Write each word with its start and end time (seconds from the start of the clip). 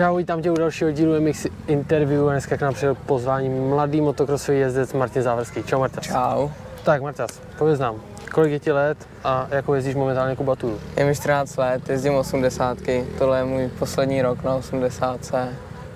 Čau, 0.00 0.16
vítám 0.16 0.42
tě 0.42 0.50
u 0.50 0.54
dalšího 0.54 0.90
dílu 0.90 1.20
MX 1.20 1.46
Interview. 1.66 2.30
Dneska 2.30 2.56
k 2.56 2.60
nám 2.60 2.74
přijel 2.74 2.94
pozvání 2.94 3.48
mladý 3.48 4.00
motokrosový 4.00 4.58
jezdec 4.58 4.92
Martin 4.92 5.22
Závorský. 5.22 5.62
Čau 5.62 5.78
Marta. 5.78 6.00
Čau. 6.00 6.48
Tak 6.84 7.02
Martas, 7.02 7.30
pověz 7.58 7.78
nám, 7.78 7.94
kolik 8.32 8.52
je 8.52 8.58
ti 8.58 8.72
let 8.72 8.98
a 9.24 9.46
jako 9.50 9.74
jezdíš 9.74 9.94
momentálně 9.94 10.36
kubaturu? 10.36 10.78
Je 10.96 11.04
mi 11.04 11.14
14 11.14 11.56
let, 11.56 11.90
jezdím 11.90 12.14
80. 12.14 12.78
Tohle 13.18 13.38
je 13.38 13.44
můj 13.44 13.70
poslední 13.78 14.22
rok 14.22 14.42
na 14.44 14.54
80. 14.54 15.34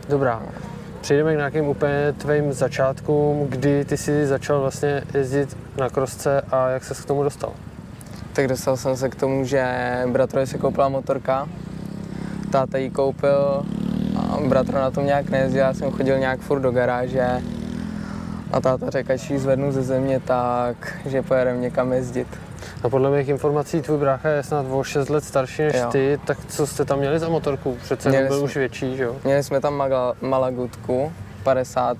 Dobrá. 0.08 0.42
Přejdeme 1.00 1.34
k 1.34 1.36
nějakým 1.36 1.68
úplně 1.68 2.14
tvým 2.18 2.52
začátkům, 2.52 3.46
kdy 3.48 3.84
ty 3.84 3.96
jsi 3.96 4.26
začal 4.26 4.60
vlastně 4.60 5.02
jezdit 5.14 5.56
na 5.76 5.88
krosce 5.88 6.40
a 6.50 6.68
jak 6.68 6.84
ses 6.84 7.00
k 7.00 7.06
tomu 7.06 7.22
dostal? 7.22 7.52
Tak 8.32 8.48
dostal 8.48 8.76
jsem 8.76 8.96
se 8.96 9.08
k 9.08 9.14
tomu, 9.14 9.44
že 9.44 9.64
bratrovi 10.06 10.46
se 10.46 10.58
koupila 10.58 10.88
motorka, 10.88 11.48
táta 12.50 12.78
ji 12.78 12.90
koupil 12.90 13.64
a 14.34 14.40
bratr 14.48 14.74
na 14.74 14.90
tom 14.90 15.06
nějak 15.06 15.28
nejezdil, 15.30 15.60
já 15.60 15.74
jsem 15.74 15.90
chodil 15.90 16.18
nějak 16.18 16.40
furt 16.40 16.60
do 16.60 16.70
garáže 16.70 17.26
a 18.52 18.60
táta 18.60 18.90
řekl, 18.90 19.12
až 19.12 19.30
ji 19.30 19.38
zvednu 19.38 19.72
ze 19.72 19.82
země, 19.82 20.20
tak 20.20 20.76
že 21.06 21.22
pojedeme 21.22 21.58
někam 21.60 21.92
jezdit. 21.92 22.26
A 22.82 22.88
podle 22.88 23.10
mých 23.10 23.28
informací 23.28 23.82
tvůj 23.82 23.98
brácha 23.98 24.28
je 24.28 24.42
snad 24.42 24.66
o 24.70 24.84
6 24.84 25.08
let 25.10 25.24
starší 25.24 25.62
než 25.62 25.74
Jo. 25.74 25.88
ty, 25.92 26.20
tak 26.24 26.38
co 26.48 26.66
jste 26.66 26.84
tam 26.84 26.98
měli 26.98 27.18
za 27.18 27.28
motorku? 27.28 27.76
Přece 27.82 28.08
Měli 28.08 28.28
byl 28.28 28.36
jsme- 28.36 28.44
už 28.44 28.56
větší, 28.56 28.96
že 28.96 29.02
jo? 29.04 29.16
Měli 29.24 29.42
jsme 29.42 29.60
tam 29.60 29.74
magla, 29.74 30.14
malagutku, 30.20 31.12
50, 31.42 31.96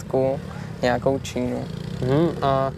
nějakou 0.83 1.19
Čínu. 1.19 1.65
Mhm. 2.01 2.29
A 2.43 2.71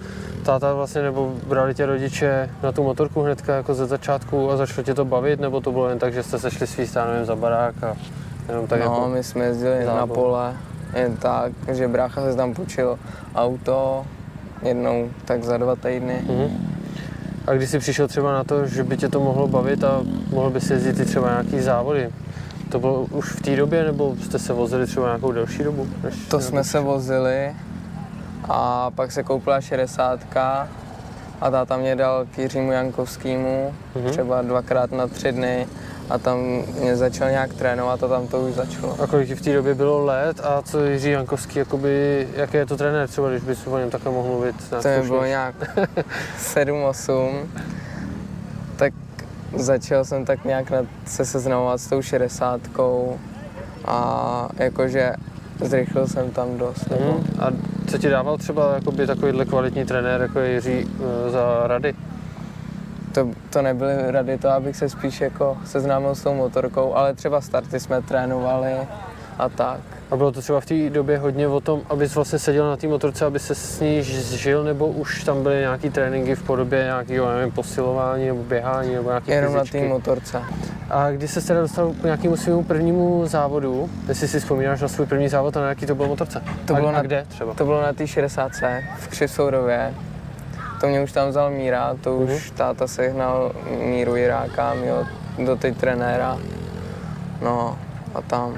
táta 0.43 0.75
vlastně, 0.75 1.03
nebo 1.03 1.33
brali 1.47 1.75
tě 1.75 1.87
rodiče 1.87 2.51
na 2.63 2.73
tu 2.73 2.83
motorku 2.83 3.23
hnedka 3.23 3.55
jako 3.57 3.75
ze 3.75 3.87
začátku 3.87 4.51
a 4.51 4.57
začalo 4.57 4.83
tě 4.85 4.95
to 4.95 5.05
bavit, 5.05 5.41
nebo 5.41 5.61
to 5.61 5.73
bylo 5.73 5.89
jen 5.89 5.99
tak, 5.99 6.13
že 6.15 6.23
jste 6.23 6.39
se 6.39 6.51
šli 6.51 6.67
svý 6.67 6.87
nevím, 7.07 7.25
za 7.27 7.37
barák 7.37 7.83
a 7.85 7.97
jenom 8.49 8.67
tak 8.67 8.81
no, 8.81 8.85
jako... 8.85 9.09
my 9.09 9.25
jsme 9.25 9.45
jezdili 9.45 9.85
na 9.85 10.07
pole, 10.07 10.57
jen 10.95 11.17
tak, 11.17 11.53
že 11.73 11.89
brácha 11.89 12.21
se 12.21 12.37
tam 12.37 12.55
půjčil 12.55 12.99
auto, 13.35 14.07
jednou 14.63 15.09
tak 15.25 15.45
za 15.45 15.57
dva 15.57 15.77
týdny. 15.77 16.21
Mhm. 16.27 16.69
A 17.47 17.53
když 17.53 17.71
jsi 17.71 17.79
přišel 17.79 18.09
třeba 18.09 18.33
na 18.33 18.45
to, 18.45 18.67
že 18.67 18.85
by 18.85 18.97
tě 18.97 19.09
to 19.09 19.21
mohlo 19.21 19.49
bavit 19.49 19.85
a 19.85 20.01
mohl 20.31 20.51
bys 20.51 20.71
jezdit 20.71 21.01
i 21.01 21.05
třeba 21.05 21.31
nějaký 21.31 21.61
závody, 21.61 22.11
to 22.69 22.79
bylo 22.81 23.03
už 23.03 23.33
v 23.33 23.43
té 23.43 23.57
době, 23.57 23.85
nebo 23.85 24.17
jste 24.23 24.39
se 24.39 24.53
vozili 24.53 24.87
třeba 24.87 25.07
nějakou 25.07 25.33
delší 25.33 25.63
dobu? 25.63 25.87
Než 26.05 26.15
To 26.29 26.41
jsme 26.41 26.65
se 26.65 26.81
vozili 26.81 27.53
a 28.49 28.91
pak 28.91 29.13
se 29.13 29.23
koupila 29.23 29.61
60 29.61 30.21
a 31.41 31.51
táta 31.51 31.77
mě 31.77 31.97
dal 31.97 32.27
k 32.35 32.39
Jiřímu 32.39 32.73
Jankovskému 32.73 33.73
Mhm. 33.95 34.11
třeba 34.11 34.43
dvakrát 34.43 34.93
na 34.93 35.07
tři 35.07 35.33
dny 35.33 35.67
a 36.11 36.19
tam 36.19 36.39
mě 36.81 36.97
začal 36.97 37.31
nějak 37.31 37.55
trénovat 37.55 38.03
a 38.03 38.09
tam 38.09 38.27
to 38.27 38.41
už 38.41 38.55
začalo. 38.55 38.97
A 39.03 39.07
kolik 39.07 39.31
v 39.31 39.43
té 39.43 39.53
době 39.55 39.75
bylo 39.75 40.05
let 40.05 40.41
a 40.45 40.63
co 40.63 40.85
Jiří 40.85 41.11
Jankovský, 41.11 41.59
jakoby, 41.59 42.29
jaký 42.37 42.57
je 42.57 42.67
to 42.67 42.77
trenér 42.77 43.09
třeba, 43.09 43.31
když 43.31 43.43
bys 43.43 43.67
o 43.67 43.79
něm 43.79 43.91
takhle 43.91 44.13
mohl 44.13 44.29
mluvit? 44.29 44.57
To 44.71 44.89
mi 44.89 45.09
bylo 45.09 45.25
nějak 45.25 45.55
7-8, 46.39 47.31
tak 48.77 48.93
začal 49.57 50.05
jsem 50.05 50.25
tak 50.25 50.45
nějak 50.45 50.73
se 51.07 51.25
seznamovat 51.25 51.81
s 51.81 51.87
tou 51.87 52.03
60 52.03 52.61
a 53.85 54.49
jakože 54.59 55.13
zrychlil 55.61 56.07
jsem 56.07 56.31
tam 56.31 56.59
dost. 56.59 56.91
Mhm. 56.91 57.25
A 57.39 57.51
co 57.91 57.99
ti 57.99 58.09
dával 58.09 58.39
třeba 58.39 58.75
jakoby, 58.75 59.07
takovýhle 59.07 59.45
kvalitní 59.45 59.85
trenér, 59.85 60.21
jako 60.21 60.39
je 60.39 60.53
Jiří, 60.53 60.87
eh, 61.27 61.31
za 61.31 61.67
rady? 61.67 61.95
To, 63.57 63.63
nebyly 63.63 64.11
rady 64.11 64.39
to, 64.39 64.49
abych 64.49 64.77
se 64.77 64.89
spíš 64.89 65.21
jako 65.21 65.59
seznámil 65.65 66.15
s 66.15 66.23
tou 66.23 66.35
motorkou, 66.35 66.95
ale 66.95 67.15
třeba 67.15 67.41
starty 67.41 67.81
jsme 67.81 68.03
trénovali 68.03 68.73
a 69.39 69.49
tak. 69.49 69.81
A 70.11 70.17
bylo 70.17 70.33
to 70.33 70.41
třeba 70.41 70.61
v 70.61 70.67
té 70.67 70.91
době 70.91 71.19
hodně 71.19 71.49
o 71.49 71.61
tom, 71.61 71.81
abys 71.91 72.15
vlastně 72.15 72.39
seděl 72.39 72.69
na 72.69 72.77
té 72.77 72.87
motorce, 72.87 73.25
aby 73.25 73.39
se 73.39 73.55
s 73.55 73.81
ní 73.81 74.03
zžil, 74.03 74.65
nebo 74.65 74.87
už 74.87 75.25
tam 75.25 75.43
byly 75.43 75.61
nějaký 75.61 75.91
tréninky 75.91 76.35
v 76.35 76.43
podobě 76.43 76.85
nějakého, 76.85 77.31
nevím, 77.33 77.53
posilování 77.53 78.27
nebo 78.27 78.43
běhání 78.43 78.95
nebo 78.95 79.09
nějaký 79.09 79.31
Jenom 79.31 79.55
na 79.55 79.61
té 79.61 79.67
fyzičky? 79.67 79.89
motorce. 79.89 80.43
A 80.91 81.11
když 81.11 81.31
se 81.31 81.41
teda 81.47 81.61
dostal 81.61 81.93
k 82.01 82.05
nějakému 82.05 82.37
svému 82.37 82.65
prvnímu 82.65 83.27
závodu, 83.27 83.91
jestli 84.09 84.29
si 84.29 84.41
vzpomínáš 84.41 84.81
na 84.81 84.89
svůj 84.89 85.07
první 85.07 85.29
závod 85.29 85.57
a 85.57 85.61
na 85.61 85.69
jaký 85.69 85.87
to 85.87 85.95
byl 85.95 86.07
motorce? 86.07 86.43
To 86.65 86.75
a, 86.75 86.77
bylo 86.77 86.89
a 86.89 86.93
na- 86.93 87.03
kde 87.03 87.25
třeba? 87.29 87.55
To 87.55 87.65
bylo 87.65 87.83
na 87.83 87.93
té 87.93 88.07
60 88.07 88.53
v 88.99 89.09
Křisourově. 89.09 89.95
To 90.81 90.87
mě 90.87 91.01
už 91.03 91.13
tam 91.13 91.29
vzal 91.29 91.51
Míra, 91.51 91.95
to 92.01 92.17
už 92.17 92.31
Mhm. 92.31 92.57
táta 92.57 92.87
sehnal 92.87 93.53
Míru 93.85 94.17
Jiráka, 94.17 94.75
mýho 94.75 95.07
do 95.45 95.57
teď 95.57 95.77
trenéra. 95.77 96.39
No 97.43 97.79
a 98.15 98.23
tam. 98.23 98.55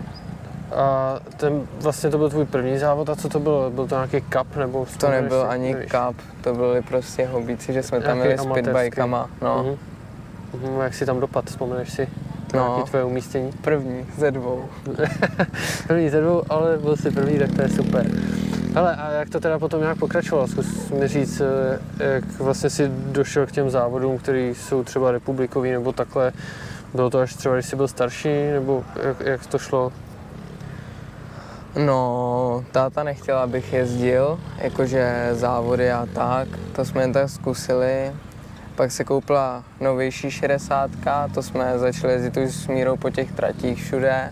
A 0.76 1.16
ten, 1.36 1.62
vlastně 1.80 2.10
to 2.10 2.18
byl 2.18 2.30
tvůj 2.30 2.44
první 2.44 2.78
závod 2.78 3.08
a 3.10 3.16
co 3.16 3.28
to 3.28 3.40
bylo? 3.40 3.70
Byl 3.70 3.86
to 3.86 3.94
nějaký 3.94 4.20
cup 4.32 4.56
nebo 4.56 4.86
To 5.00 5.08
nebyl 5.10 5.42
si? 5.42 5.46
ani 5.48 5.72
Nevíš? 5.74 5.90
cup, 5.90 6.16
to 6.40 6.54
byli 6.54 6.82
prostě 6.82 7.26
hobíci, 7.26 7.72
že 7.72 7.82
jsme 7.82 8.00
tam 8.00 8.18
jeli 8.18 8.38
s 8.38 8.46
pitbikama. 8.46 9.30
No, 9.42 9.62
Mhm. 9.64 9.76
Mhm, 10.70 10.80
jak 10.80 10.94
si 10.94 11.06
tam 11.06 11.20
dopad, 11.20 11.44
vzpomeneš 11.44 11.92
si? 11.92 12.08
No. 12.54 12.68
Nějaký 12.68 12.90
tvoje 12.90 13.04
umístění? 13.04 13.52
první 13.52 14.06
ze 14.18 14.30
dvou. 14.30 14.64
První 15.86 16.08
ze 16.10 16.20
dvou, 16.20 16.42
ale 16.48 16.78
byl 16.78 16.96
si 16.96 17.10
první, 17.10 17.38
tak 17.38 17.52
to 17.56 17.62
je 17.62 17.68
super. 17.68 18.06
Hele, 18.74 18.96
a 18.96 19.10
jak 19.10 19.30
to 19.30 19.40
teda 19.40 19.58
potom 19.58 19.80
nějak 19.80 19.98
pokračovalo? 19.98 20.48
Zkus 20.48 20.90
mi 20.90 21.08
říct, 21.08 21.40
eh, 21.40 21.78
jak 22.04 22.24
vlastně 22.24 22.70
si 22.70 22.88
došel 22.88 23.46
k 23.46 23.52
těm 23.52 23.70
závodům, 23.70 24.18
které 24.18 24.40
jsou 24.40 24.84
třeba 24.84 25.10
republikový 25.10 25.70
nebo 25.70 25.92
takhle. 25.92 26.32
Bylo 26.94 27.10
to 27.10 27.18
až 27.18 27.34
třeba, 27.34 27.54
když 27.54 27.66
jsi 27.66 27.76
byl 27.76 27.88
starší, 27.88 28.28
nebo 28.52 28.84
jak, 29.02 29.20
jak 29.20 29.46
to 29.46 29.58
šlo? 29.58 29.92
No, 31.86 32.64
táta 32.72 33.02
nechtěl, 33.02 33.38
abych 33.38 33.72
jezdil, 33.72 34.40
jakože 34.58 35.28
závody 35.32 35.92
a 35.92 36.06
tak, 36.14 36.48
to 36.72 36.84
jsme 36.84 37.00
jen 37.00 37.12
tak 37.12 37.30
zkusili. 37.30 38.12
Pak 38.74 38.92
se 38.92 39.04
koupila 39.04 39.64
novější 39.80 40.30
60, 40.30 40.90
to 41.34 41.42
jsme 41.42 41.78
začali 41.78 42.12
jezdit 42.12 42.36
už 42.36 42.54
s 42.54 42.66
Mírou 42.66 42.96
po 42.96 43.10
těch 43.10 43.32
tratích 43.32 43.84
všude. 43.84 44.30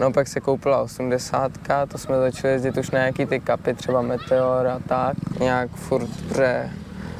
No 0.00 0.12
pak 0.12 0.28
se 0.28 0.40
koupila 0.40 0.82
80, 0.82 1.52
to 1.88 1.98
jsme 1.98 2.16
začali 2.18 2.52
jezdit 2.52 2.76
už 2.76 2.90
na 2.90 2.98
nějaký 2.98 3.26
ty 3.26 3.40
kapy, 3.40 3.74
třeba 3.74 4.02
Meteor 4.02 4.66
a 4.66 4.78
tak, 4.88 5.16
nějak 5.40 5.70
furt, 5.70 6.08
protože 6.28 6.70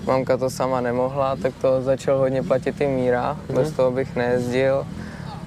mamka 0.06 0.36
to 0.36 0.50
sama 0.50 0.80
nemohla, 0.80 1.36
tak 1.36 1.54
to 1.60 1.82
začal 1.82 2.18
hodně 2.18 2.42
platit 2.42 2.80
i 2.80 2.86
Míra, 2.86 3.36
bez 3.54 3.72
toho 3.72 3.90
bych 3.90 4.16
nejezdil. 4.16 4.86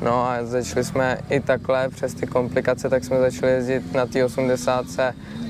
No 0.02 0.28
a 0.28 0.38
začali 0.44 0.84
jsme 0.84 1.18
i 1.30 1.40
takhle 1.40 1.90
přes 1.90 2.14
ty 2.14 2.28
komplikace, 2.28 2.90
tak 2.90 3.04
jsme 3.04 3.20
začali 3.20 3.52
jezdit 3.52 3.94
na 3.94 4.06
té 4.06 4.26
80 4.26 4.86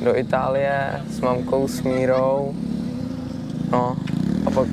do 0.03 0.17
Itálie 0.17 1.01
s 1.09 1.19
mamkou, 1.19 1.67
s 1.67 1.81
Mírou. 1.81 2.55
Pak 4.53 4.67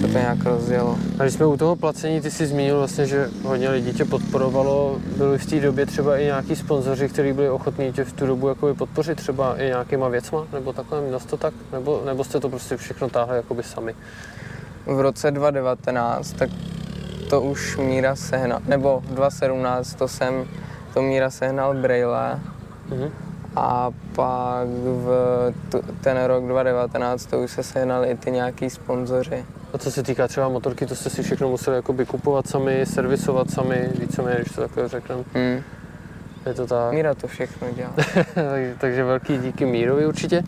se 0.00 0.02
to 0.02 0.18
nějak 0.18 0.44
rozjelo. 0.44 0.98
A 1.18 1.22
když 1.22 1.34
jsme 1.34 1.46
u 1.46 1.56
toho 1.56 1.76
placení, 1.76 2.20
ty 2.20 2.30
jsi 2.30 2.46
zmínil 2.46 2.78
vlastně, 2.78 3.06
že 3.06 3.28
hodně 3.42 3.70
lidí 3.70 3.92
tě 3.92 4.04
podporovalo. 4.04 5.00
Byli 5.16 5.38
v 5.38 5.46
té 5.46 5.60
době 5.60 5.86
třeba 5.86 6.18
i 6.18 6.24
nějaký 6.24 6.56
sponzoři, 6.56 7.08
kteří 7.08 7.32
byli 7.32 7.50
ochotní 7.50 7.92
tě 7.92 8.04
v 8.04 8.12
tu 8.12 8.26
dobu 8.26 8.48
jakoby 8.48 8.74
podpořit 8.74 9.16
třeba 9.16 9.56
i 9.56 9.66
nějakýma 9.66 10.08
věcma, 10.08 10.46
nebo 10.52 10.72
takhle, 10.72 11.00
měl 11.00 11.20
to 11.20 11.36
tak? 11.36 11.54
Nebo, 11.72 12.02
nebo 12.06 12.24
jste 12.24 12.40
to 12.40 12.48
prostě 12.48 12.76
všechno 12.76 13.08
táhli 13.08 13.36
jakoby 13.36 13.62
sami? 13.62 13.94
V 14.86 15.00
roce 15.00 15.30
2019, 15.30 16.32
tak 16.32 16.50
to 17.30 17.42
už 17.42 17.76
Míra 17.76 18.16
sehnal, 18.16 18.60
nebo 18.66 19.02
2017 19.06 19.94
to 19.94 20.08
jsem, 20.08 20.44
to 20.94 21.02
Míra 21.02 21.30
sehnal 21.30 21.74
Braille 21.74 22.40
Mhm. 22.90 23.23
A 23.56 23.90
pak 24.14 24.68
v 24.68 25.52
ten 26.00 26.24
rok 26.24 26.44
2019 26.44 27.26
to 27.26 27.40
už 27.40 27.50
se 27.50 27.62
sehnali 27.62 28.08
i 28.08 28.16
ty 28.16 28.30
nějaký 28.30 28.70
sponzoři. 28.70 29.44
A 29.72 29.78
co 29.78 29.90
se 29.90 30.02
týká 30.02 30.28
třeba 30.28 30.48
motorky, 30.48 30.86
to 30.86 30.94
jste 30.94 31.10
si 31.10 31.22
všechno 31.22 31.48
museli 31.48 31.76
jakoby 31.76 32.06
kupovat 32.06 32.46
sami, 32.46 32.86
servisovat 32.86 33.50
sami, 33.50 33.88
víceméně, 33.98 34.36
když 34.40 34.52
to 34.52 34.60
takhle 34.60 34.88
řekneme. 34.88 35.24
Hmm. 35.34 35.62
Je 36.46 36.54
to 36.54 36.66
tak. 36.66 36.92
Míra 36.92 37.14
to 37.14 37.26
všechno 37.26 37.68
dělá. 37.70 37.90
takže, 38.34 38.74
takže 38.78 39.04
velký 39.04 39.38
díky 39.38 39.66
Mírovi 39.66 40.06
určitě. 40.06 40.42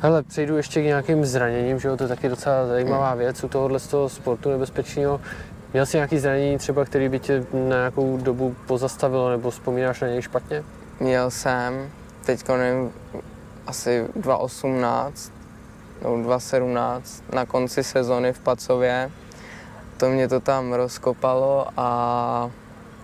Hele, 0.00 0.22
přejdu 0.22 0.56
ještě 0.56 0.82
k 0.82 0.84
nějakým 0.84 1.24
zraněním, 1.24 1.80
že 1.80 1.88
jo, 1.88 1.96
to 1.96 2.04
je 2.04 2.08
taky 2.08 2.28
docela 2.28 2.66
zajímavá 2.66 3.14
věc 3.14 3.44
u 3.44 3.48
tohohle 3.48 3.78
z 3.78 3.86
toho 3.86 4.08
sportu 4.08 4.50
nebezpečného. 4.50 5.20
Měl 5.72 5.86
jsi 5.86 5.96
nějaký 5.96 6.18
zranění 6.18 6.58
třeba, 6.58 6.84
který 6.84 7.08
by 7.08 7.18
tě 7.18 7.44
na 7.52 7.76
nějakou 7.76 8.16
dobu 8.16 8.56
pozastavilo, 8.66 9.30
nebo 9.30 9.50
vzpomínáš 9.50 10.00
na 10.00 10.08
něj 10.08 10.22
špatně? 10.22 10.62
Měl 11.00 11.30
jsem, 11.30 11.90
teď 12.28 12.48
nevím, 12.48 12.92
asi 13.66 14.04
2018 14.16 15.32
nebo 16.02 16.16
2017 16.22 17.22
na 17.32 17.46
konci 17.46 17.84
sezony 17.84 18.32
v 18.32 18.38
Pacově. 18.40 19.10
To 19.96 20.08
mě 20.08 20.28
to 20.28 20.40
tam 20.40 20.72
rozkopalo 20.72 21.66
a 21.76 22.50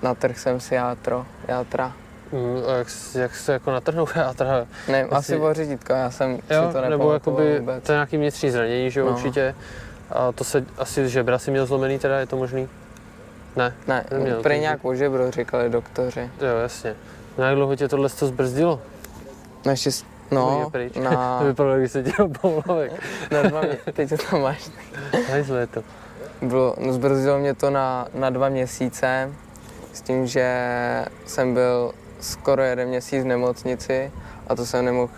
natrhl 0.02 0.34
jsem 0.38 0.60
si 0.60 0.74
játro, 0.74 1.26
játra. 1.48 1.92
Mm, 2.32 2.56
a 2.68 2.72
jak, 2.76 2.86
jak 3.14 3.34
se 3.36 3.52
jako 3.52 3.70
natrhnou 3.70 4.06
játra? 4.16 4.66
Ne, 4.88 4.98
Jestli- 4.98 5.16
asi 5.16 5.36
o 5.36 5.54
řídítko, 5.54 5.92
já 5.92 6.10
jsem 6.10 6.36
si 6.36 6.54
Jo, 6.54 6.60
to 6.72 6.80
nebo 6.80 6.80
nepamatoval 6.80 7.12
jakoby, 7.14 7.58
vůbec. 7.58 7.84
to 7.84 7.92
je 7.92 7.96
nějaký 7.96 8.16
vnitřní 8.16 8.50
zranění, 8.50 8.90
že 8.90 9.00
jo, 9.00 9.06
No. 9.06 9.12
určitě. 9.12 9.54
A 10.10 10.32
to 10.32 10.44
se 10.44 10.64
asi 10.78 11.08
žebra 11.08 11.38
si 11.38 11.50
měl 11.50 11.66
zlomený 11.66 11.98
teda, 11.98 12.18
je 12.20 12.26
to 12.26 12.36
možný? 12.36 12.68
Ne, 13.56 13.74
Ne, 13.88 14.04
prý 14.42 14.58
nějak 14.58 14.84
o 14.84 14.94
žebro 14.94 15.30
říkali 15.30 15.70
doktoři. 15.70 16.30
jo, 16.40 16.56
jasně. 16.62 16.94
Na 17.38 17.46
jak 17.46 17.54
dlouho 17.56 17.76
tě 17.76 17.88
tohle 17.88 18.08
to 18.08 18.26
zbrzdilo? 18.26 18.80
Naštěstí, 19.66 20.06
no, 20.30 20.68
pryč. 20.72 20.96
na, 20.96 21.38
To 21.40 21.44
vypadalo, 21.44 21.78
když 21.78 21.92
se 21.92 22.02
dělal 22.02 22.28
Pavlovek. 22.40 22.92
na 23.30 23.42
dva 23.42 23.60
mě, 23.60 23.78
teď 23.92 24.08
to 24.08 24.16
tam 24.30 24.42
máš. 24.42 24.70
Hajzle 25.30 25.60
je 25.60 25.66
to. 25.66 25.82
Bylo, 26.42 26.74
no 26.78 26.92
zbrzdilo 26.92 27.38
mě 27.38 27.54
to 27.54 27.70
na, 27.70 28.08
na 28.14 28.30
dva 28.30 28.48
měsíce, 28.48 29.32
s 29.92 30.00
tím, 30.00 30.26
že 30.26 30.48
jsem 31.26 31.54
byl 31.54 31.92
skoro 32.20 32.62
jeden 32.62 32.88
měsíc 32.88 33.22
v 33.22 33.26
nemocnici 33.26 34.12
a 34.46 34.54
to 34.54 34.66
jsem 34.66 34.84
nemohl 34.84 35.12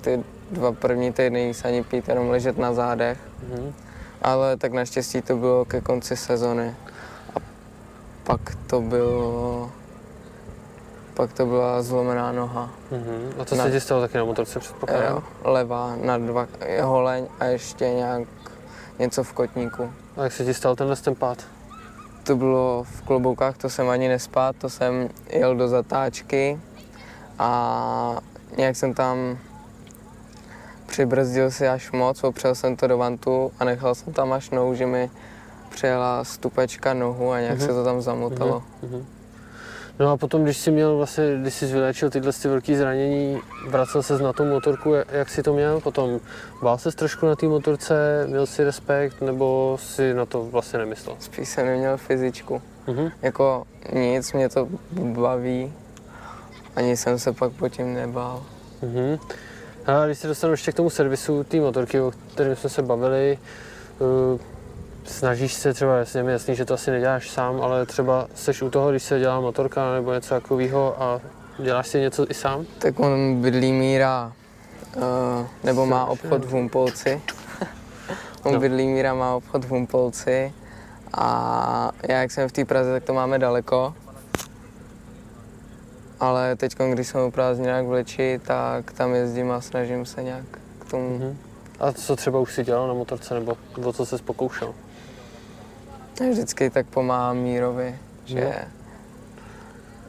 ty 0.00 0.24
dva 0.50 0.72
první 0.72 1.12
týdny 1.12 1.42
jíst 1.42 1.64
ani 1.64 1.84
pít, 1.84 2.08
jenom 2.08 2.30
ležet 2.30 2.58
na 2.58 2.72
zádech. 2.72 3.18
Mhm. 3.48 3.74
Ale 4.22 4.56
tak 4.56 4.72
naštěstí 4.72 5.22
to 5.22 5.36
bylo 5.36 5.64
ke 5.64 5.80
konci 5.80 6.16
sezony. 6.16 6.74
A 7.36 7.38
pak 8.24 8.40
to 8.66 8.80
bylo... 8.80 9.70
Pak 11.18 11.32
to 11.32 11.46
byla 11.46 11.82
zlomená 11.82 12.32
noha. 12.32 12.70
Mhm. 12.90 13.32
A 13.38 13.44
to 13.44 13.54
Na- 13.56 13.64
se 13.64 13.70
ti 13.70 13.80
stalo 13.80 14.00
taky 14.00 14.18
na 14.18 14.24
motorce 14.24 14.56
Jo, 14.58 14.60
předpokládám? 14.60 15.22
levá 15.44 15.96
na 16.02 16.18
dva 16.18 16.46
holeň 16.82 17.26
a 17.40 17.44
ještě 17.44 17.88
nějak 17.90 18.28
něco 18.98 19.24
v 19.24 19.32
kotníku. 19.32 19.90
A 20.16 20.22
jak 20.22 20.32
se 20.32 20.44
ti 20.44 20.54
stal 20.54 20.76
tenhle 20.76 20.96
ten 20.96 21.14
pád? 21.14 21.38
To 22.24 22.36
bylo 22.36 22.84
v 22.90 23.02
kloboukách, 23.02 23.56
to 23.56 23.70
jsem 23.70 23.88
ani 23.88 24.08
nespát, 24.08 24.56
to 24.56 24.70
jsem 24.70 25.08
jel 25.30 25.56
do 25.56 25.68
zatáčky 25.68 26.60
a 27.38 28.16
nějak 28.56 28.76
jsem 28.76 28.94
tam 28.94 29.38
přibrzdil 30.86 31.50
si 31.50 31.68
až 31.68 31.92
moc, 31.92 32.24
opřel 32.24 32.54
jsem 32.54 32.76
to 32.76 32.86
do 32.86 32.98
vantu 32.98 33.52
a 33.58 33.64
nechal 33.64 33.94
jsem 33.94 34.12
tam 34.12 34.32
až 34.32 34.50
nohu, 34.50 34.74
že 34.74 34.86
mi 34.86 35.10
přijela 35.70 36.24
stupečka 36.24 36.94
nohu 36.94 37.30
a 37.32 37.40
nějak 37.40 37.58
Mhm. 37.58 37.66
se 37.66 37.74
to 37.74 37.84
tam 37.84 38.00
zamotalo. 38.02 38.62
Mhm. 38.82 39.06
No 39.98 40.10
a 40.10 40.16
potom, 40.16 40.44
když 40.44 40.56
jsi 40.56 40.70
měl 40.70 40.96
vlastně, 40.96 41.38
když 41.40 41.54
jsi 41.54 41.66
vyléčil 41.66 42.10
tyhle 42.10 42.32
ty 42.32 42.48
velké 42.48 42.76
zranění, 42.76 43.40
vracel 43.68 44.02
ses 44.02 44.20
na 44.20 44.32
tu 44.32 44.44
motorku, 44.44 44.94
jak- 45.12 45.28
jsi 45.28 45.42
to 45.42 45.52
měl 45.52 45.80
potom? 45.80 46.20
Bál 46.62 46.78
ses 46.78 46.94
trošku 46.94 47.26
na 47.26 47.36
té 47.36 47.46
motorce, 47.46 48.24
měl 48.26 48.46
si 48.46 48.64
respekt, 48.64 49.20
nebo 49.20 49.78
si 49.80 50.14
na 50.14 50.26
to 50.26 50.44
vlastně 50.44 50.78
nemyslel? 50.78 51.16
Spíš 51.18 51.48
jsem 51.48 51.66
neměl 51.66 51.96
fyzičku. 51.96 52.62
Mhm. 52.86 53.10
Jako 53.22 53.64
nic, 53.92 54.32
mě 54.32 54.48
to 54.48 54.68
baví, 54.94 55.72
ani 56.76 56.96
jsem 56.96 57.18
se 57.18 57.32
pak 57.32 57.52
po 57.52 57.68
tím 57.68 57.94
nebál. 57.94 58.42
Mhm. 58.82 59.18
A 59.86 60.06
když 60.06 60.18
se 60.18 60.28
dostanu 60.28 60.52
ještě 60.52 60.72
k 60.72 60.74
tomu 60.74 60.90
servisu 60.90 61.44
té 61.44 61.56
motorky, 61.60 62.00
o 62.00 62.12
kterém 62.34 62.56
jsme 62.56 62.70
se 62.70 62.82
bavili, 62.82 63.38
uh, 63.98 64.40
snažíš 65.08 65.54
se 65.54 65.74
třeba, 65.74 65.96
jasně 65.96 66.22
mi 66.22 66.32
jasný, 66.32 66.56
že 66.56 66.64
to 66.64 66.74
asi 66.74 66.90
neděláš 66.90 67.30
sám, 67.30 67.60
ale 67.60 67.86
třeba 67.86 68.28
seš 68.34 68.62
u 68.62 68.70
toho, 68.70 68.90
když 68.90 69.02
se 69.02 69.18
dělá 69.18 69.40
motorka 69.40 69.92
nebo 69.92 70.14
něco 70.14 70.34
takového 70.34 71.02
a 71.02 71.20
děláš 71.58 71.88
si 71.88 72.00
něco 72.00 72.30
i 72.30 72.34
sám? 72.34 72.66
Tak 72.78 73.00
on 73.00 73.42
bydlí 73.42 73.72
Míra, 73.72 74.32
uh, 74.96 75.02
nebo 75.64 75.86
má 75.86 76.04
obchod 76.04 76.44
v 76.44 76.50
Humpolci. 76.50 77.22
on 78.42 78.54
No. 78.54 78.60
bydlí 78.60 78.86
Míra, 78.86 79.14
má 79.14 79.34
obchod 79.34 79.64
v 79.64 79.68
Humpolci. 79.68 80.52
A 81.14 81.90
já, 82.08 82.16
jak 82.16 82.30
jsem 82.30 82.48
v 82.48 82.52
té 82.52 82.64
Praze, 82.64 82.92
tak 82.92 83.04
to 83.04 83.14
máme 83.14 83.38
daleko. 83.38 83.94
Ale 86.20 86.56
teď, 86.56 86.76
když 86.92 87.08
jsem 87.08 87.20
u 87.20 87.30
prázdninách 87.30 87.84
v 87.84 87.90
Leči, 87.90 88.40
tak 88.46 88.92
tam 88.92 89.14
jezdím 89.14 89.50
a 89.50 89.60
snažím 89.60 90.06
se 90.06 90.22
nějak 90.22 90.44
k 90.78 90.90
tomu. 90.90 91.18
Mhm. 91.18 91.38
A 91.80 91.92
co 91.92 92.16
třeba 92.16 92.38
už 92.38 92.54
si 92.54 92.64
dělal 92.64 92.88
na 92.88 92.94
motorce, 92.94 93.34
nebo 93.34 93.56
o 93.84 93.92
co 93.92 94.06
se 94.06 94.18
pokoušel? 94.18 94.74
Já 96.20 96.30
vždycky 96.30 96.70
tak 96.70 96.86
pomáhám 96.86 97.36
Mírovi, 97.36 97.98
že 98.24 98.54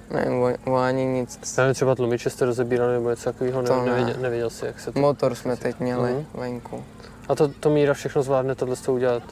nevím, 0.10 0.34
o, 0.42 0.72
o 0.72 0.76
ani 0.76 1.06
nic. 1.06 1.58
Nevím, 1.58 1.74
třeba 1.74 1.96
tlumiče 1.96 2.30
jste 2.30 2.46
rozebírali 2.46 2.94
nebo 2.94 3.10
něco 3.10 3.24
takového, 3.24 3.62
ne, 3.62 3.70
ne. 3.70 3.86
nevěděl, 3.86 4.22
nevěděl 4.22 4.50
jsi, 4.50 4.66
jak 4.66 4.80
se 4.80 4.92
to... 4.92 5.00
Motor 5.00 5.36
jsme 5.36 5.58
teď 5.58 5.80
měli 5.80 6.12
Mhm. 6.14 6.26
venku. 6.34 6.84
A 7.30 7.36
to, 7.36 7.48
to 7.48 7.70
Míra 7.70 7.94
všechno 7.94 8.24
zvládne 8.24 8.56
tohle 8.56 8.76
to 8.76 8.94
udělat. 8.94 9.24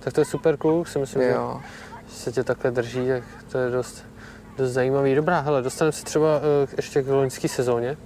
Tak 0.00 0.12
to 0.12 0.20
je 0.20 0.24
super 0.24 0.56
kluk, 0.56 0.88
si 0.88 0.98
myslím, 0.98 1.22
Jo. 1.22 1.60
že 2.08 2.14
se 2.14 2.32
tě 2.32 2.44
takhle 2.44 2.70
drží, 2.70 3.08
tak 3.08 3.22
to 3.52 3.58
je 3.58 3.70
dost, 3.70 4.04
dost 4.56 4.70
zajímavý. 4.72 5.14
Dobrá, 5.14 5.40
hele, 5.40 5.62
dostaneme 5.62 5.92
se 5.92 6.04
třeba 6.04 6.28
eh, 6.64 6.68
ještě 6.76 7.02
k 7.02 7.08
loňské 7.08 7.48
sezóně. 7.48 7.96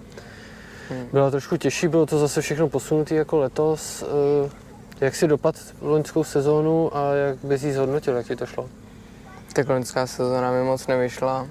Hmm. 0.91 1.09
Byla 1.13 1.31
trošku 1.31 1.57
těžší, 1.57 1.89
bylo 1.89 2.07
to 2.07 2.19
zase 2.19 2.41
všechno 2.41 2.69
posunutý 2.69 3.15
jako 3.15 3.39
letos. 3.39 4.05
Jak 5.01 5.15
si 5.15 5.29
dopad 5.29 5.55
loňskou 5.81 6.25
sezónu 6.25 6.97
a 6.97 7.15
jak 7.15 7.39
bys 7.45 7.63
jí 7.63 7.73
zhodnotil, 7.73 8.17
jak 8.17 8.27
ti 8.27 8.37
to 8.37 8.47
šlo? 8.47 8.69
Tak 9.53 9.69
loňská 9.69 10.07
sezóna 10.07 10.51
mi 10.53 10.63
moc 10.63 10.87
nevyšla. 10.87 11.47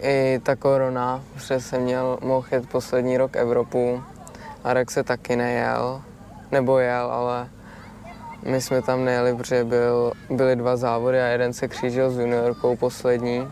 I 0.00 0.40
ta 0.42 0.56
korona, 0.56 1.22
protože 1.34 1.60
jsem 1.60 1.82
měl, 1.82 2.18
mohl 2.22 2.46
jet 2.52 2.68
poslední 2.68 3.16
rok 3.16 3.36
Evropu. 3.36 4.02
A 4.64 4.74
rok 4.74 4.90
se 4.90 5.02
taky 5.02 5.36
nejel, 5.36 6.02
nebo 6.52 6.78
jel, 6.78 7.12
ale 7.12 7.48
my 8.42 8.60
jsme 8.60 8.82
tam 8.82 9.04
nejeli, 9.04 9.36
protože 9.36 9.64
byl, 9.64 10.12
byly 10.30 10.56
dva 10.56 10.76
závody 10.76 11.20
a 11.20 11.26
jeden 11.26 11.52
se 11.52 11.68
křížil 11.68 12.10
s 12.10 12.18
juniorkou 12.18 12.76
poslední. 12.76 13.48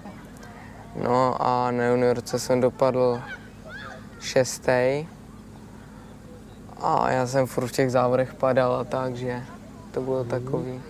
No 1.02 1.36
a 1.43 1.70
na 1.70 1.86
juniorce 1.86 2.38
jsem 2.38 2.60
dopadl 2.60 3.20
šestý. 4.20 5.06
A 6.81 7.11
já 7.11 7.27
jsem 7.27 7.47
furt 7.47 7.67
v 7.67 7.73
těch 7.73 7.91
závodech 7.91 8.35
padal 8.35 8.75
a 8.75 8.85
tak, 8.85 9.17
že 9.17 9.43
to 9.91 10.00
bylo 10.00 10.25
takový. 10.25 10.81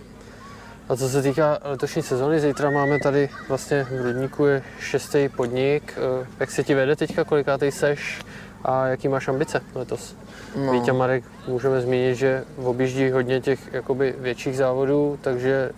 A 0.88 0.96
co 0.96 1.08
se 1.08 1.22
týká 1.22 1.58
letošní 1.64 2.02
sezóny, 2.02 2.40
zítra 2.40 2.70
máme 2.70 2.98
tady 2.98 3.28
vlastně 3.48 3.84
v 3.84 4.02
Rudníku 4.02 4.44
je 4.46 4.62
šestý 4.80 5.28
podnik. 5.28 5.94
Eh, 6.22 6.26
Jak 6.40 6.50
se 6.50 6.64
ti 6.64 6.74
vede 6.74 6.96
teďka, 6.96 7.24
kolikátej 7.24 7.72
seš 7.72 8.20
a 8.64 8.86
jaký 8.86 9.08
máš 9.08 9.28
ambice 9.28 9.60
letos? 9.74 10.16
No. 10.56 10.72
Vítě 10.72 10.92
Marek 10.92 11.24
můžeme 11.48 11.80
zmínit, 11.80 12.14
že 12.14 12.44
objíždí 12.64 13.10
hodně 13.10 13.40
těch 13.40 13.72
jakoby 13.72 14.14
větších 14.18 14.56
závodů, 14.56 15.18
takže 15.20 15.70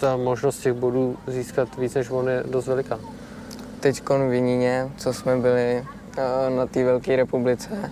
ta 0.00 0.16
možnost 0.16 0.58
těch 0.58 0.72
bodů 0.72 1.16
získat 1.26 1.76
víc 1.78 1.94
než 1.94 2.10
on 2.10 2.28
je 2.28 2.42
dost 2.46 2.66
veliká. 2.66 2.98
teď 3.80 4.02
v 4.08 4.30
Viníně, 4.30 4.90
co 4.96 5.12
jsme 5.12 5.36
byli 5.36 5.84
eh, 6.18 6.50
na 6.56 6.66
té 6.66 6.84
Velké 6.84 7.16
republice, 7.16 7.90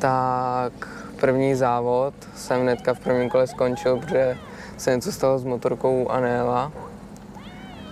tak 0.00 0.72
první 1.20 1.54
závod 1.54 2.14
jsem 2.36 2.60
hnedka 2.62 2.94
v 2.94 3.00
prvním 3.00 3.30
kole 3.30 3.46
skončil, 3.46 3.96
protože 3.96 4.36
se 4.76 4.90
něco 4.94 5.12
stalo 5.12 5.38
s 5.38 5.44
motorkou 5.44 6.08
a 6.08 6.20
nejela. 6.20 6.72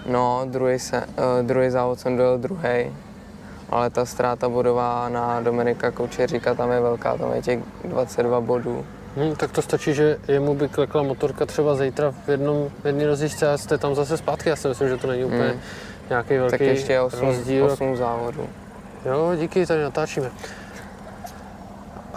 No, 0.06 0.42
druhý, 0.44 0.78
se, 0.78 1.06
uh, 1.06 1.46
druhý 1.46 1.70
závod 1.70 2.00
jsem 2.00 2.16
dojel 2.16 2.38
druhý, 2.38 2.96
ale 3.70 3.90
ta 3.90 4.04
ztráta 4.04 4.48
bodová 4.48 5.08
na 5.08 5.40
Dominika 5.40 5.90
Koučeříka 5.90 6.54
tam 6.54 6.70
je 6.70 6.80
velká, 6.80 7.16
tam 7.16 7.32
je 7.32 7.42
těch 7.42 7.58
22 7.84 8.40
bodů. 8.40 8.84
Hm, 9.16 9.34
tak 9.36 9.52
to 9.52 9.62
stačí, 9.62 9.94
že 9.94 10.16
jemu 10.28 10.54
by 10.54 10.68
klekla 10.68 11.02
motorka 11.02 11.46
třeba 11.46 11.74
zítra 11.74 12.10
v 12.26 12.28
jednom 12.28 12.68
v 12.82 12.86
jedné 12.86 13.06
rozjížďce 13.06 13.52
a 13.52 13.58
jste 13.58 13.78
tam 13.78 13.94
zase 13.94 14.16
zpátky. 14.16 14.48
Já 14.48 14.56
si 14.56 14.68
myslím, 14.68 14.88
že 14.88 14.96
to 14.96 15.06
není 15.06 15.24
úplně 15.24 15.52
Mm. 15.52 15.60
nějaký 16.08 16.36
velký 16.38 16.50
Tak 16.50 16.60
ještě 16.60 16.92
je 16.92 17.00
8, 17.00 17.26
rozdíl. 17.26 17.64
8 17.66 17.96
závodů. 17.96 18.48
Jo, 19.04 19.32
díky, 19.36 19.66
tady 19.66 19.82
natáčíme. 19.82 20.30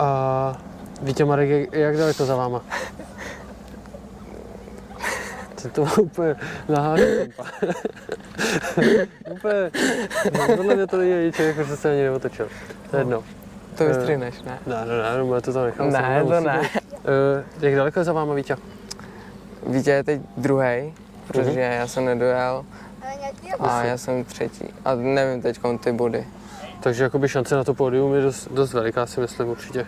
A 0.01 0.57
Vítě 1.01 1.25
Marek, 1.25 1.49
jak, 1.49 1.73
jak 1.73 1.97
daleko 1.97 2.25
za 2.25 2.35
váma? 2.35 2.61
To 5.61 5.69
to 5.69 5.81
bylo 5.83 5.95
úplně 5.95 6.35
naháží 6.69 7.03
úplně, 9.31 9.71
no, 10.37 10.55
podle 10.57 10.75
mě 10.75 10.87
to 10.87 10.97
není 10.97 11.25
niček, 11.25 11.45
jako 11.57 11.63
že 11.69 11.77
se 11.77 11.91
ani 11.91 12.01
neotočil. 12.03 12.47
To 12.91 12.95
je 12.97 13.01
jedno. 13.01 13.23
To 13.77 13.83
Eh, 13.83 13.87
vystřihneš, 13.87 14.41
ne? 14.41 14.59
Ne, 14.67 14.75
ne, 14.75 14.85
ne, 15.23 15.31
ne, 15.33 15.41
to 15.41 15.53
tam 15.53 15.65
nechám. 15.65 15.89
Ne, 15.91 16.23
to 16.27 16.39
ne. 16.39 16.61
Eh, 16.93 17.43
jak 17.59 17.75
daleko 17.75 17.99
je 17.99 18.03
za 18.03 18.13
váma 18.13 18.33
Vítě? 18.33 18.57
Vítě 19.67 19.91
je 19.91 20.03
teď 20.03 20.21
druhý, 20.37 20.93
protože 21.27 21.49
Mhm. 21.49 21.59
já 21.59 21.87
jsem 21.87 22.05
nedojel 22.05 22.65
a 23.59 23.83
já 23.83 23.97
jsem 23.97 24.23
třetí. 24.23 24.65
A 24.85 24.95
nevím 24.95 25.41
teď 25.41 25.59
ty 25.83 25.91
body. 25.91 26.27
Takže 26.83 27.03
jakoby 27.03 27.29
šance 27.29 27.55
na 27.55 27.63
to 27.63 27.73
pódium 27.73 28.13
je 28.15 28.21
dost, 28.21 28.47
dost 28.51 28.73
veliká, 28.73 29.05
si 29.05 29.19
myslím 29.19 29.47
určitě. 29.49 29.87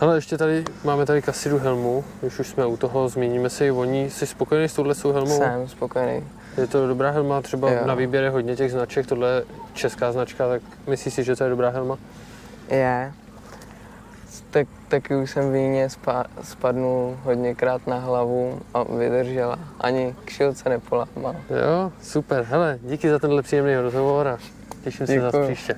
Ale 0.00 0.16
ještě 0.16 0.38
tady 0.38 0.64
máme 0.84 1.06
tady 1.06 1.22
Kasidu 1.22 1.58
helmu, 1.58 2.04
když 2.20 2.38
už 2.38 2.48
jsme 2.48 2.66
u 2.66 2.76
toho, 2.76 3.08
zmíníme 3.08 3.50
si 3.50 3.64
i 3.64 3.70
o 3.70 3.84
ní. 3.84 4.10
Jsi 4.10 4.26
spokojený 4.26 4.68
s 4.68 4.74
touhle 4.74 4.94
svou 4.94 5.12
helmou? 5.12 5.38
Jsem 5.38 5.68
spokojený. 5.68 6.24
Je 6.56 6.66
to 6.66 6.86
dobrá 6.88 7.10
helma, 7.10 7.42
třeba 7.42 7.70
Jo. 7.70 7.86
na 7.86 7.94
výběr 7.94 8.24
je 8.24 8.30
hodně 8.30 8.56
těch 8.56 8.72
značek, 8.72 9.06
tohle 9.06 9.28
je 9.28 9.44
česká 9.72 10.12
značka, 10.12 10.48
tak 10.48 10.62
myslíš 10.86 11.14
si, 11.14 11.24
že 11.24 11.36
to 11.36 11.44
je 11.44 11.50
dobrá 11.50 11.70
helma? 11.70 11.98
Je. 12.70 13.12
Tak, 14.50 14.66
taky 14.88 15.16
už 15.16 15.30
jsem 15.30 15.48
v 15.50 15.52
Víně 15.52 15.90
spa, 15.90 16.24
spadnul 16.42 17.16
hodněkrát 17.22 17.86
na 17.86 17.98
hlavu 17.98 18.60
a 18.74 18.82
vydržela. 18.82 19.58
Ani 19.80 20.14
kšilce 20.24 20.68
nepolámal. 20.68 21.36
Jo, 21.50 21.92
super, 22.02 22.46
hele, 22.50 22.78
díky 22.82 23.10
za 23.10 23.18
tenhle 23.18 23.42
příjemný 23.42 23.76
rozhovor 23.76 24.38
a 24.86 24.90
těším 24.90 25.06
se 25.06 25.20
zase 25.20 25.26
Děkuju. 25.38 25.54
příště. 25.54 25.76